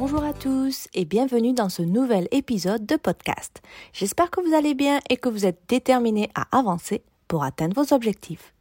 [0.00, 3.60] Bonjour à tous et bienvenue dans ce nouvel épisode de podcast.
[3.92, 7.94] J'espère que vous allez bien et que vous êtes déterminés à avancer pour atteindre vos
[7.94, 8.54] objectifs.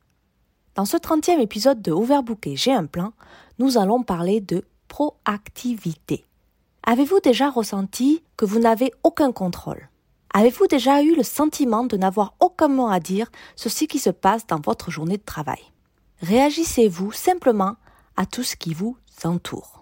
[0.76, 3.14] Dans ce 30e épisode de Overbooké J'ai un plan,
[3.58, 6.26] nous allons parler de proactivité.
[6.84, 9.88] Avez-vous déjà ressenti que vous n'avez aucun contrôle?
[10.34, 14.10] Avez-vous déjà eu le sentiment de n'avoir aucun mot à dire sur ce qui se
[14.10, 15.62] passe dans votre journée de travail?
[16.22, 17.78] Réagissez-vous simplement
[18.18, 19.79] à tout ce qui vous entoure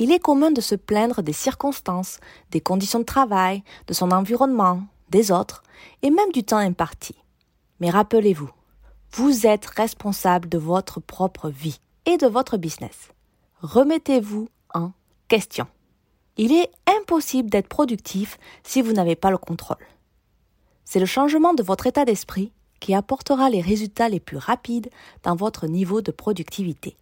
[0.00, 2.20] Il est commun de se plaindre des circonstances,
[2.52, 5.64] des conditions de travail, de son environnement, des autres,
[6.02, 7.16] et même du temps imparti.
[7.80, 8.50] Mais rappelez-vous,
[9.12, 13.08] vous êtes responsable de votre propre vie et de votre business.
[13.60, 14.92] Remettez-vous en
[15.26, 15.66] question.
[16.36, 19.84] Il est impossible d'être productif si vous n'avez pas le contrôle.
[20.84, 24.90] C'est le changement de votre état d'esprit qui apportera les résultats les plus rapides
[25.24, 26.96] dans votre niveau de productivité.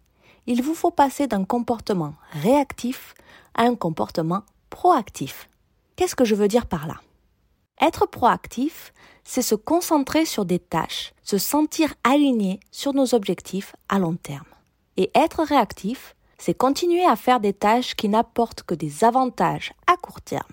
[0.49, 3.15] Il vous faut passer d'un comportement réactif
[3.53, 5.49] à un comportement proactif.
[5.97, 7.01] Qu'est-ce que je veux dire par là?
[7.81, 8.93] Être proactif,
[9.25, 14.47] c'est se concentrer sur des tâches, se sentir aligné sur nos objectifs à long terme.
[14.95, 19.97] Et être réactif, c'est continuer à faire des tâches qui n'apportent que des avantages à
[19.97, 20.43] court terme.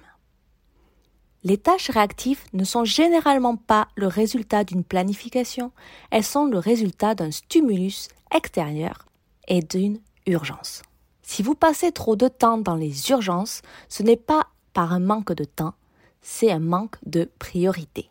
[1.45, 5.71] Les tâches réactives ne sont généralement pas le résultat d'une planification,
[6.11, 9.07] elles sont le résultat d'un stimulus extérieur
[9.49, 10.83] et d'une urgence.
[11.23, 15.33] Si vous passez trop de temps dans les urgences, ce n'est pas par un manque
[15.33, 15.75] de temps,
[16.21, 18.11] c'est un manque de priorité.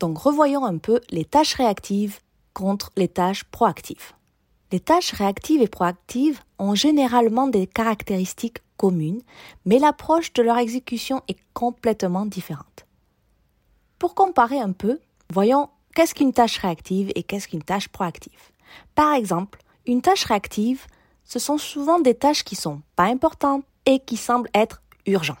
[0.00, 2.18] Donc revoyons un peu les tâches réactives
[2.52, 4.12] contre les tâches proactives.
[4.70, 9.22] Les tâches réactives et proactives ont généralement des caractéristiques communes,
[9.64, 12.86] mais l'approche de leur exécution est complètement différente.
[13.98, 15.00] Pour comparer un peu,
[15.32, 18.52] voyons qu'est-ce qu'une tâche réactive et qu'est-ce qu'une tâche proactive.
[18.94, 20.86] Par exemple, une tâche réactive,
[21.24, 25.38] ce sont souvent des tâches qui sont pas importantes et qui semblent être urgentes.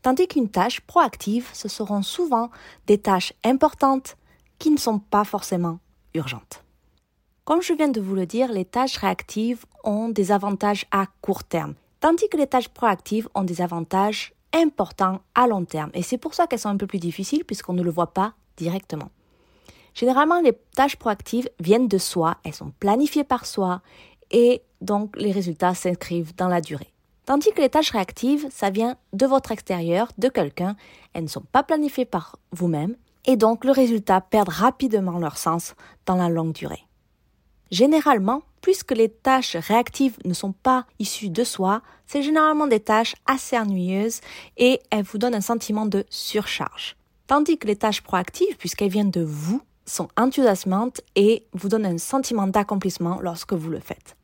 [0.00, 2.50] Tandis qu'une tâche proactive, ce seront souvent
[2.86, 4.16] des tâches importantes
[4.58, 5.78] qui ne sont pas forcément
[6.14, 6.64] urgentes.
[7.44, 11.44] Comme je viens de vous le dire, les tâches réactives ont des avantages à court
[11.44, 15.90] terme, tandis que les tâches proactives ont des avantages importants à long terme.
[15.94, 18.34] Et c'est pour ça qu'elles sont un peu plus difficiles puisqu'on ne le voit pas
[18.56, 19.10] directement.
[19.94, 23.82] Généralement, les tâches proactives viennent de soi, elles sont planifiées par soi
[24.30, 26.92] et donc les résultats s'inscrivent dans la durée.
[27.24, 30.76] Tandis que les tâches réactives, ça vient de votre extérieur, de quelqu'un,
[31.12, 35.74] elles ne sont pas planifiées par vous-même et donc le résultat perd rapidement leur sens
[36.06, 36.84] dans la longue durée.
[37.70, 43.14] Généralement, puisque les tâches réactives ne sont pas issues de soi, c'est généralement des tâches
[43.26, 44.20] assez ennuyeuses
[44.56, 46.96] et elles vous donnent un sentiment de surcharge.
[47.26, 51.98] Tandis que les tâches proactives, puisqu'elles viennent de vous, sont enthousiasmantes et vous donnent un
[51.98, 54.16] sentiment d'accomplissement lorsque vous le faites.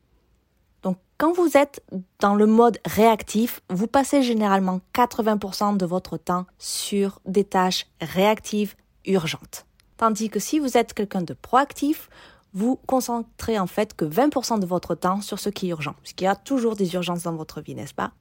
[0.83, 1.83] Donc, quand vous êtes
[2.19, 8.75] dans le mode réactif, vous passez généralement 80% de votre temps sur des tâches réactives
[9.05, 9.65] urgentes.
[9.97, 12.09] Tandis que si vous êtes quelqu'un de proactif,
[12.53, 16.23] vous concentrez en fait que 20% de votre temps sur ce qui est urgent, puisqu'il
[16.23, 18.11] y a toujours des urgences dans votre vie, n'est-ce pas?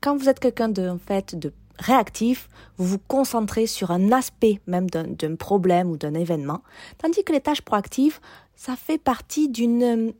[0.00, 4.60] Quand vous êtes quelqu'un de, en fait, de réactif, vous vous concentrez sur un aspect
[4.66, 6.62] même d'un problème ou d'un événement,
[6.98, 8.20] tandis que les tâches proactives,
[8.56, 10.14] ça fait partie d'une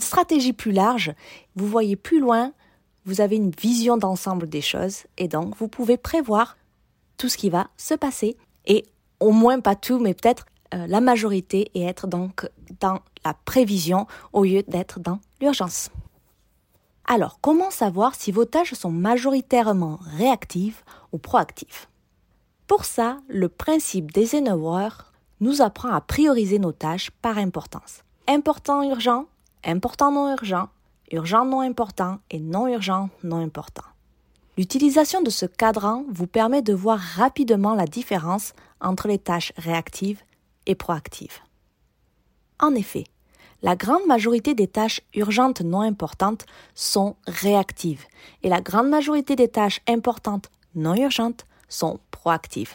[0.00, 1.14] stratégie plus large,
[1.56, 2.52] vous voyez plus loin,
[3.04, 6.56] vous avez une vision d'ensemble des choses et donc vous pouvez prévoir
[7.16, 8.36] tout ce qui va se passer
[8.66, 8.84] et
[9.20, 12.48] au moins pas tout, mais peut-être euh, la majorité et être donc
[12.80, 15.90] dans la prévision au lieu d'être dans l'urgence.
[17.06, 21.86] Alors, comment savoir si vos tâches sont majoritairement réactives ou proactives?
[22.66, 24.88] Pour ça, le principe des Ennewer
[25.40, 28.02] nous apprend à prioriser nos tâches par importance.
[28.26, 29.26] Important urgent,
[29.64, 30.70] important non urgent,
[31.12, 33.84] urgent non important et non urgent non important.
[34.56, 40.22] L'utilisation de ce cadran vous permet de voir rapidement la différence entre les tâches réactives
[40.66, 41.40] et proactive.
[42.60, 43.04] En effet,
[43.64, 46.44] la grande majorité des tâches urgentes non importantes
[46.74, 48.04] sont réactives
[48.42, 52.74] et la grande majorité des tâches importantes non urgentes sont proactives.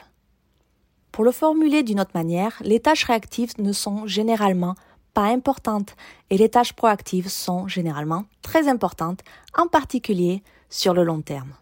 [1.12, 4.74] Pour le formuler d'une autre manière, les tâches réactives ne sont généralement
[5.14, 5.96] pas importantes
[6.32, 9.22] et les tâches proactives sont généralement très importantes,
[9.56, 11.54] en particulier sur le long terme.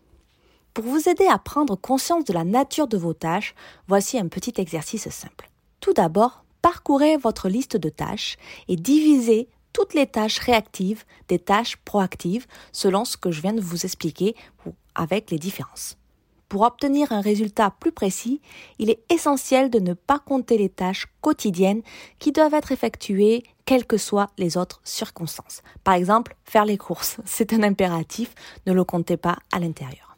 [0.73, 3.55] Pour vous aider à prendre conscience de la nature de vos tâches,
[3.89, 5.49] voici un petit exercice simple.
[5.81, 8.35] Tout d'abord, parcourez votre liste de tâches
[8.67, 13.61] et divisez toutes les tâches réactives des tâches proactives selon ce que je viens de
[13.61, 14.35] vous expliquer
[14.93, 15.95] avec les différences.
[16.49, 18.41] Pour obtenir un résultat plus précis,
[18.79, 21.83] il est essentiel de ne pas compter les tâches quotidiennes
[22.19, 25.61] qui doivent être effectuées quelles que soient les autres circonstances.
[25.85, 28.35] Par exemple, faire les courses, c'est un impératif,
[28.65, 30.17] ne le comptez pas à l'intérieur.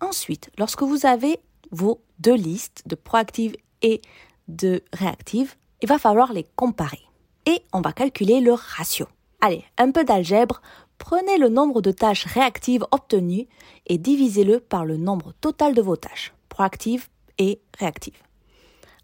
[0.00, 1.40] Ensuite, lorsque vous avez
[1.72, 4.00] vos deux listes de proactives et
[4.48, 7.02] de réactives, il va falloir les comparer.
[7.46, 9.06] Et on va calculer le ratio.
[9.40, 10.60] Allez, un peu d'algèbre
[10.98, 13.46] Prenez le nombre de tâches réactives obtenues
[13.86, 17.06] et divisez-le par le nombre total de vos tâches, proactives
[17.38, 18.20] et réactives.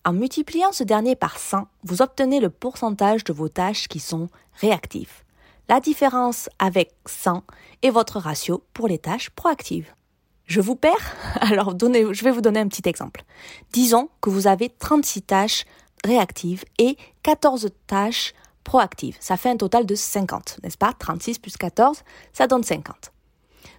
[0.04, 4.28] En multipliant ce dernier par 100, vous obtenez le pourcentage de vos tâches qui sont
[4.60, 5.22] réactives.
[5.68, 7.42] La différence avec 100
[7.82, 9.94] est votre ratio pour les tâches proactives.
[10.44, 11.14] Je vous perds?
[11.40, 13.24] Alors je vais vous donner un petit exemple.
[13.72, 15.64] Disons que vous avez 36 tâches
[16.04, 19.16] réactives et 14 tâches proactive.
[19.20, 20.92] Ça fait un total de 50, n'est-ce pas?
[20.92, 22.02] 36 plus 14,
[22.32, 23.12] ça donne 50.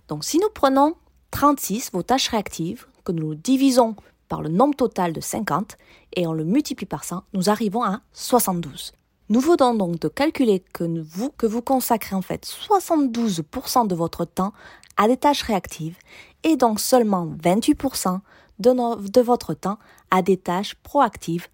[0.07, 0.95] Donc si nous prenons
[1.31, 3.95] 36, vos tâches réactives, que nous divisons
[4.27, 5.77] par le nombre total de 50
[6.16, 8.94] et on le multiplie par 100, nous arrivons à 72.
[9.30, 14.25] Nous venons donc de calculer que vous, que vous consacrez en fait 72% de votre
[14.25, 14.54] temps
[14.98, 15.98] à des tâches réactives
[16.44, 18.19] et donc seulement 28%
[18.60, 19.80] de, de votre temps
[20.12, 21.48] à des tâches proactives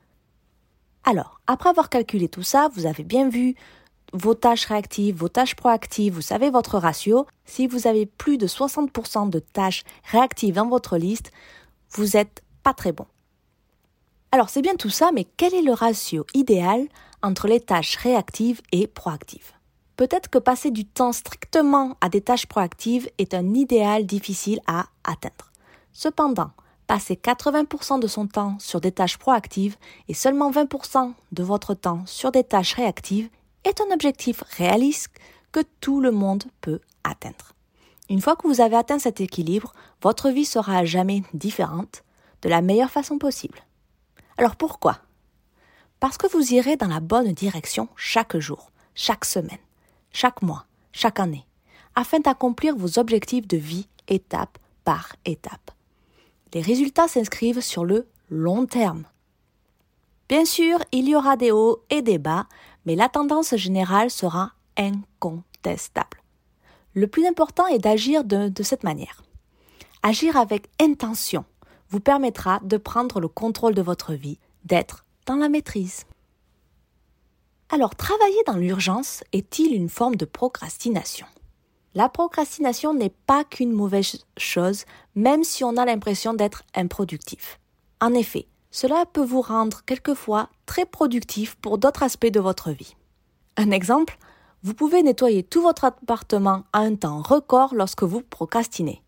[1.04, 3.56] alors, après avoir calculé tout ça, vous avez bien vu
[4.14, 7.26] vos tâches réactives, vos tâches proactives, vous savez votre ratio.
[7.46, 11.32] Si vous avez plus de 60% de tâches réactives dans votre liste,
[11.92, 13.06] vous n'êtes pas très bon.
[14.32, 16.88] Alors c'est bien tout ça, mais quel est le ratio idéal
[17.22, 19.52] entre les tâches réactives et proactives?
[19.98, 24.86] Peut-être que passer du temps strictement à des tâches proactives est un idéal difficile à
[25.04, 25.52] atteindre.
[25.94, 26.52] Cependant,
[26.92, 29.78] passer 80% de son temps sur des tâches proactives
[30.10, 33.30] et seulement 20% de votre temps sur des tâches réactives
[33.64, 35.10] est un objectif réaliste
[35.54, 37.54] que tout le monde peut atteindre.
[38.10, 39.72] Une fois que vous avez atteint cet équilibre,
[40.02, 42.04] votre vie sera à jamais différente,
[42.42, 43.60] de la meilleure façon possible.
[44.38, 44.98] Alors pourquoi?
[46.02, 49.64] Parce que vous irez dans la bonne direction chaque jour, chaque semaine,
[50.12, 51.46] chaque mois, chaque année,
[51.96, 55.72] afin d'accomplir vos objectifs de vie étape par étape
[56.54, 59.04] les résultats s'inscrivent sur le long terme.
[60.30, 62.48] Bien sûr, il y aura des hauts et des bas,
[62.86, 66.22] mais la tendance générale sera incontestable.
[66.94, 69.24] Le plus important est d'agir de, cette manière.
[70.04, 71.46] Agir avec intention
[71.90, 76.06] vous permettra de prendre le contrôle de votre vie, d'être dans la maîtrise.
[77.70, 81.28] Alors, travailler dans l'urgence est-il une forme de procrastination?
[81.94, 84.86] La procrastination n'est pas qu'une mauvaise chose,
[85.16, 87.60] même si on a l'impression d'être improductif.
[88.00, 92.96] En effet, cela peut vous rendre quelquefois très productif pour d'autres aspects de votre vie.
[93.58, 94.18] Un exemple,
[94.64, 99.02] vous pouvez nettoyer tout votre appartement à un temps record lorsque vous procrastinez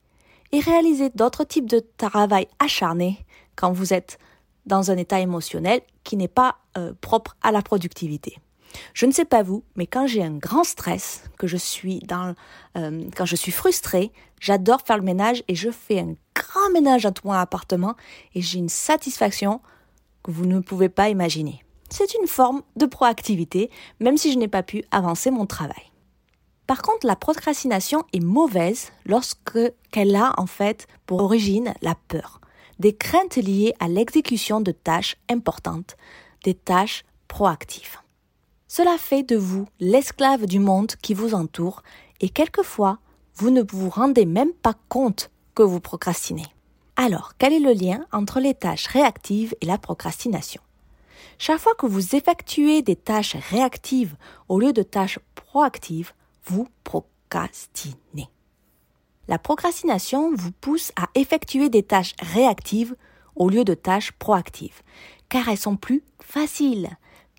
[0.52, 3.26] et réaliser d'autres types de travail acharné
[3.56, 4.20] quand vous êtes
[4.66, 8.38] dans un état émotionnel qui n'est pas euh, propre à la productivité.
[8.94, 12.36] Je ne sais pas vous, mais quand j'ai un grand stress, que je suis dans,
[12.78, 17.06] euh, quand je suis frustrée, j'adore faire le ménage et je fais un grand ménage
[17.06, 17.96] à tout mon appartement
[18.36, 19.62] et j'ai une satisfaction
[20.24, 21.64] que vous ne pouvez pas imaginer.
[21.90, 23.70] C'est une forme de proactivité,
[24.00, 25.92] même si je n'ai pas pu avancer mon travail.
[26.66, 29.60] Par contre, la procrastination est mauvaise lorsque
[29.92, 32.40] qu'elle a en fait pour origine la peur,
[32.80, 35.98] des craintes liées à l'exécution de tâches importantes,
[36.44, 37.98] des tâches proactives.
[38.76, 41.84] Cela fait de vous l'esclave du monde qui vous entoure
[42.22, 42.98] et quelquefois
[43.36, 46.48] vous ne vous rendez même pas compte que vous procrastinez.
[46.96, 50.60] Alors, quel est le lien entre les tâches réactives et la procrastination?
[51.38, 54.16] Chaque fois que vous effectuez des tâches réactives
[54.50, 56.14] au lieu de tâches proactives,
[56.46, 58.28] vous procrastinez.
[59.28, 62.96] La procrastination vous pousse à effectuer des tâches réactives
[63.36, 64.82] au lieu de tâches proactives,
[65.30, 66.90] car elles sont plus faciles,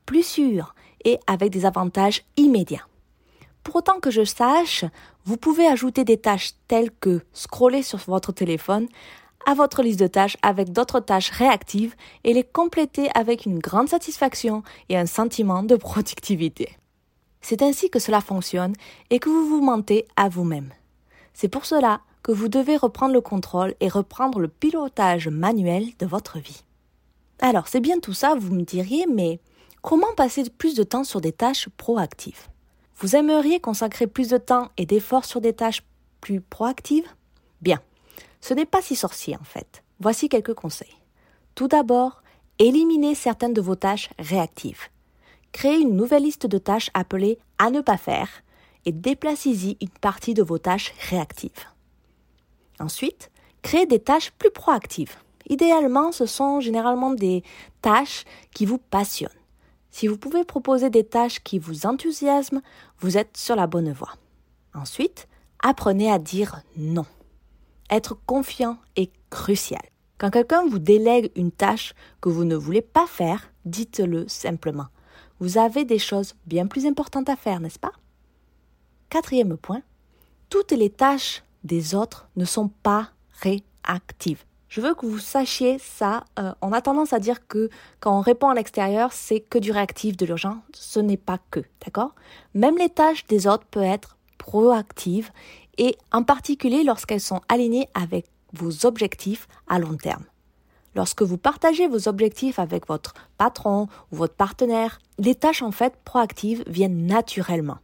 [0.07, 2.87] plus sûres et avec des avantages immédiats.
[3.63, 4.85] Pour autant que je sache,
[5.25, 8.89] vous pouvez ajouter des tâches telles que scroller sur votre téléphone
[9.47, 11.95] à votre liste de tâches avec d'autres tâches réactives
[12.25, 16.77] et les compléter avec une grande satisfaction et un sentiment de productivité.
[17.41, 18.75] C'est ainsi que cela fonctionne
[19.11, 20.73] et que vous vous mentez à vous-même.
[21.35, 26.07] C'est pour cela que vous devez reprendre le contrôle et reprendre le pilotage manuel de
[26.07, 26.63] votre vie.
[27.41, 29.41] Alors, c'est bien tout ça, vous me diriez, mais
[29.85, 32.49] Comment passer plus de temps sur des tâches proactives?
[32.97, 35.83] Vous aimeriez consacrer plus de temps et d'efforts sur des tâches
[36.23, 37.07] plus proactives?
[37.61, 37.83] Bien,
[38.41, 39.85] ce n'est pas si sorcier en fait.
[40.01, 40.97] Voici quelques conseils.
[41.55, 42.23] Tout d'abord,
[42.59, 44.89] éliminez certaines de vos tâches réactives.
[45.53, 48.31] Créez une nouvelle liste de tâches appelée à ne pas faire
[48.87, 51.69] et déplacez-y une partie de vos tâches réactives.
[52.81, 55.17] Ensuite, créez des tâches plus proactives.
[55.51, 57.43] Idéalement, ce sont généralement des
[57.83, 58.25] tâches
[58.55, 59.29] qui vous passionnent.
[59.95, 62.63] Si vous pouvez proposer des tâches qui vous enthousiasment,
[62.99, 64.15] vous êtes sur la bonne voie.
[64.75, 65.29] Ensuite,
[65.63, 67.07] apprenez à dire non.
[67.89, 69.85] Être confiant est crucial.
[70.19, 74.89] Quand quelqu'un vous délègue une tâche que vous ne voulez pas faire, dites-le simplement.
[75.39, 77.93] Vous avez des choses bien plus importantes à faire, n'est-ce pas?
[79.11, 79.83] Quatrième point,
[80.51, 83.11] toutes les tâches des autres ne sont pas
[83.43, 84.45] réactives.
[84.75, 86.25] Je veux que vous sachiez ça.
[86.37, 89.71] Euh, on a tendance à dire que quand on répond à l'extérieur, c'est que du
[89.71, 90.63] réactif, de l'urgent.
[90.73, 92.17] Ce n'est pas que, d'accord?
[92.55, 95.31] Même les tâches des autres peuvent être proactives
[95.79, 100.25] et en particulier lorsqu'elles sont alignées avec vos objectifs à long terme.
[100.97, 105.95] Lorsque vous partagez vos objectifs avec votre patron ou votre partenaire, les tâches en fait
[106.05, 107.79] proactives viennent naturellement.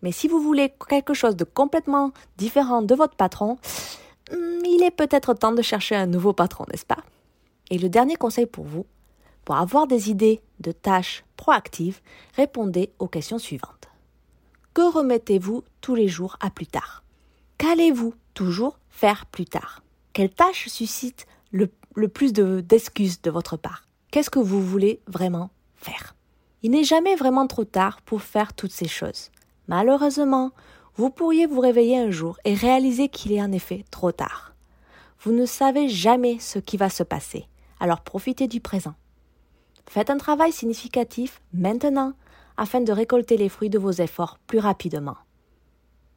[0.00, 3.58] Mais si vous voulez quelque chose de complètement différent de votre patron,
[4.30, 7.02] il est peut-être temps de chercher un nouveau patron, n'est-ce pas?
[7.70, 8.86] Et le dernier conseil pour vous,
[9.44, 12.00] pour avoir des idées de tâches proactives,
[12.36, 13.88] répondez aux questions suivantes.
[14.74, 17.02] Que remettez-vous tous les jours à plus tard?
[17.58, 19.82] Qu'allez-vous toujours faire plus tard?
[20.12, 21.68] Quelle tâche suscite le,
[22.08, 23.86] plus d'excuses de votre part?
[24.10, 26.14] Qu'est-ce que vous voulez vraiment faire?
[26.62, 29.30] Il n'est jamais vraiment trop tard pour faire toutes ces choses.
[29.68, 30.52] Malheureusement,
[30.96, 34.54] vous pourriez vous réveiller un jour et réaliser qu'il est en effet trop tard.
[35.20, 37.46] Vous ne savez jamais ce qui va se passer,
[37.80, 38.94] alors profitez du présent.
[39.88, 42.12] Faites un travail significatif maintenant
[42.56, 45.16] afin de récolter les fruits de vos efforts plus rapidement.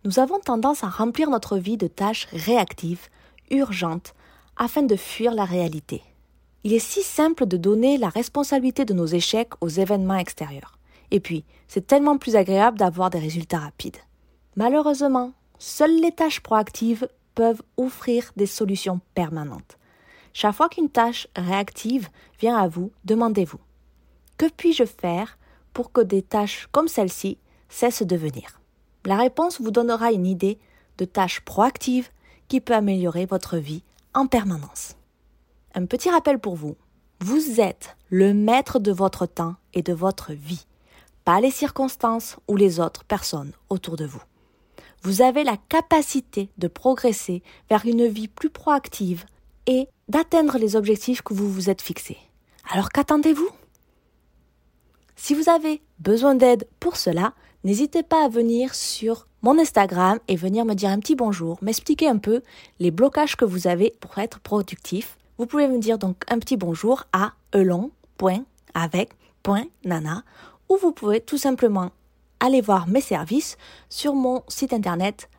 [0.03, 3.07] Nous avons tendance à remplir notre vie de tâches réactives,
[3.51, 4.13] urgentes,
[4.57, 6.03] afin de fuir la réalité.
[6.63, 10.77] Il est si simple de donner la responsabilité de nos échecs aux événements extérieurs.
[11.11, 13.97] Et puis, c'est tellement plus agréable d'avoir des résultats rapides.
[14.57, 19.77] Malheureusement, seules les tâches proactives peuvent offrir des solutions permanentes.
[20.31, 22.09] Chaque fois qu'une tâche réactive
[22.39, 23.59] vient à vous, demandez-vous
[24.37, 25.37] Que puis-je faire
[25.73, 28.61] pour que des tâches comme celle-ci cessent de venir?
[29.05, 30.57] La réponse vous donnera une idée
[30.97, 32.09] de tâches proactives
[32.47, 33.83] qui peut améliorer votre vie
[34.13, 34.95] en permanence.
[35.73, 36.77] Un petit rappel pour vous.
[37.19, 40.65] Vous êtes le maître de votre temps et de votre vie,
[41.25, 44.21] pas les circonstances ou les autres personnes autour de vous
[45.05, 49.25] vous avez la capacité de progresser vers une vie plus proactive
[49.67, 52.17] et d'atteindre les objectifs que vous vous êtes fixés.
[52.71, 53.51] Alors qu'attendez-vous?
[55.15, 60.35] Si vous avez besoin d'aide pour cela, n'hésitez pas à venir sur mon Instagram et
[60.35, 62.41] venir me dire un petit bonjour, m'expliquer un peu
[62.79, 65.19] les blocages que vous avez pour être productif.
[65.37, 70.23] Vous pouvez me dire donc un petit bonjour à elon.avec.nana
[70.67, 71.91] ou vous pouvez tout simplement
[72.39, 73.57] allez voir mes services
[73.89, 75.29] sur mon site internet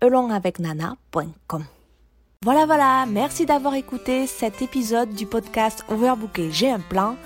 [0.00, 1.64] elongavecnana.com.
[2.42, 7.16] Voilà, voilà, merci d'avoir écouté cet épisode du podcast Overbooké, j'ai un plan.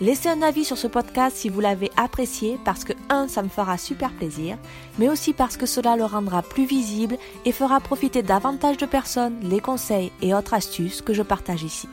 [0.00, 3.48] Laissez un avis sur ce podcast si vous l'avez apprécié parce que, un, ça me
[3.48, 4.56] fera super plaisir,
[4.98, 9.40] mais aussi parce que cela le rendra plus visible et fera profiter davantage de personnes
[9.42, 11.88] les conseils et autres astuces que je partage ici.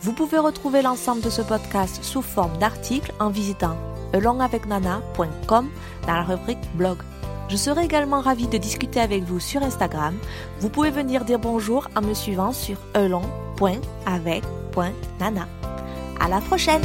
[0.00, 3.76] Vous pouvez retrouver l'ensemble de ce podcast sous forme d'articles en visitant
[4.12, 5.68] alongavecnana.com
[6.06, 6.98] dans la rubrique blog.
[7.48, 10.14] Je serai également ravie de discuter avec vous sur Instagram.
[10.60, 15.48] Vous pouvez venir dire bonjour en me suivant sur elong.avec.nana.
[16.20, 16.82] À la prochaine!